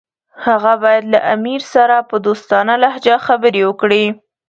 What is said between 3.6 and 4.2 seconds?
وکړي.